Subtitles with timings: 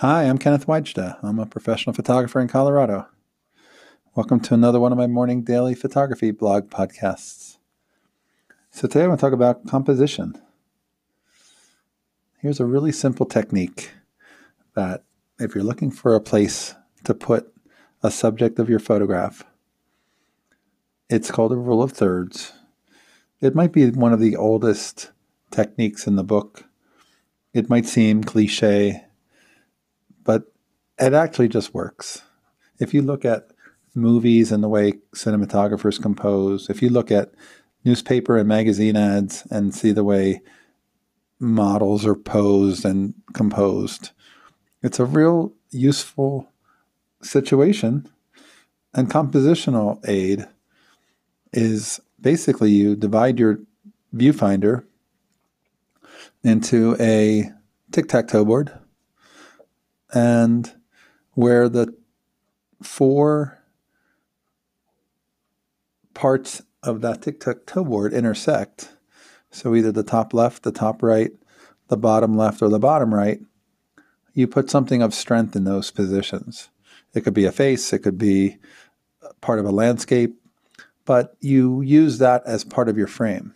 [0.00, 1.18] Hi, I'm Kenneth Wajda.
[1.22, 3.06] I'm a professional photographer in Colorado.
[4.14, 7.58] Welcome to another one of my morning daily photography blog podcasts.
[8.70, 10.40] So, today I want to talk about composition.
[12.38, 13.90] Here's a really simple technique
[14.74, 15.04] that,
[15.38, 17.52] if you're looking for a place to put
[18.02, 19.44] a subject of your photograph,
[21.10, 22.54] it's called a rule of thirds.
[23.42, 25.10] It might be one of the oldest
[25.50, 26.64] techniques in the book.
[27.52, 29.04] It might seem cliche
[31.00, 32.22] it actually just works.
[32.78, 33.50] If you look at
[33.94, 37.32] movies and the way cinematographers compose, if you look at
[37.84, 40.42] newspaper and magazine ads and see the way
[41.38, 44.10] models are posed and composed,
[44.82, 46.52] it's a real useful
[47.22, 48.06] situation.
[48.92, 50.46] And compositional aid
[51.52, 53.60] is basically you divide your
[54.14, 54.84] viewfinder
[56.42, 57.50] into a
[57.92, 58.72] tic tac toe board
[60.12, 60.72] and
[61.34, 61.94] where the
[62.82, 63.58] four
[66.14, 68.90] parts of that tic tac toe board intersect,
[69.50, 71.32] so either the top left, the top right,
[71.88, 73.40] the bottom left, or the bottom right,
[74.32, 76.68] you put something of strength in those positions.
[77.14, 78.58] It could be a face, it could be
[79.40, 80.36] part of a landscape,
[81.04, 83.54] but you use that as part of your frame.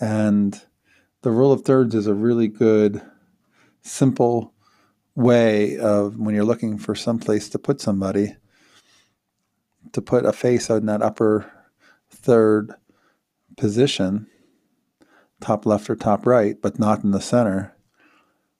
[0.00, 0.60] And
[1.22, 3.02] the rule of thirds is a really good,
[3.82, 4.54] simple
[5.18, 8.36] way of when you're looking for some place to put somebody
[9.92, 11.50] to put a face in that upper
[12.08, 12.72] third
[13.56, 14.28] position,
[15.40, 17.74] top left or top right, but not in the center,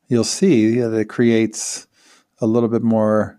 [0.08, 1.86] you'll see that it creates
[2.40, 3.38] a little bit more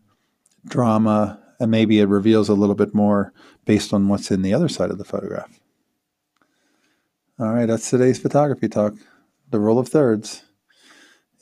[0.65, 3.33] drama and maybe it reveals a little bit more
[3.65, 5.59] based on what's in the other side of the photograph.
[7.37, 8.93] All right, that's today's photography talk.
[9.49, 10.43] The rule of thirds.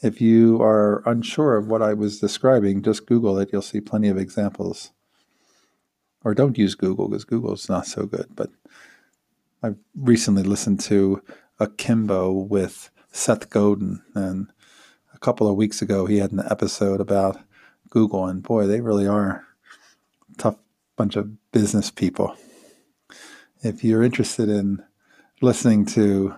[0.01, 3.49] If you are unsure of what I was describing, just Google it.
[3.51, 4.91] You'll see plenty of examples.
[6.23, 8.27] Or don't use Google because Google is not so good.
[8.35, 8.51] But
[9.63, 11.23] I've recently listened to
[11.59, 14.51] Akimbo with Seth Godin, and
[15.13, 17.39] a couple of weeks ago he had an episode about
[17.89, 19.47] Google, and boy, they really are
[20.31, 20.57] a tough
[20.95, 22.35] bunch of business people.
[23.63, 24.83] If you're interested in
[25.41, 26.35] listening to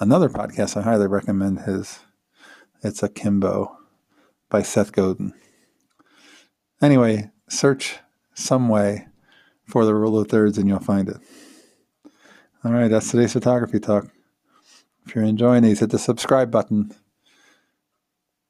[0.00, 1.98] another podcast, I highly recommend his
[2.82, 3.76] it's Akimbo
[4.48, 5.34] by Seth Godin.
[6.80, 7.98] Anyway, search
[8.34, 9.08] some way
[9.66, 11.18] for the rule of thirds and you'll find it.
[12.64, 14.08] All right, that's today's photography talk.
[15.06, 16.94] If you're enjoying these, hit the subscribe button.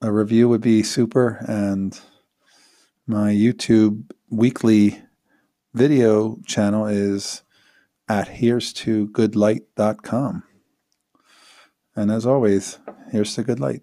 [0.00, 1.98] A review would be super, and
[3.06, 5.02] my YouTube weekly
[5.74, 7.42] video channel is
[8.08, 10.42] at here's to goodlight.com.
[11.94, 12.78] And as always,
[13.10, 13.82] here's to good light.